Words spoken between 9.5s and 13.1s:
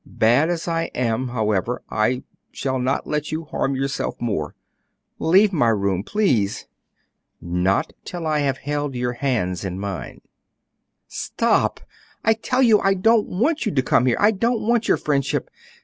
in mine." "Stop! I tell you I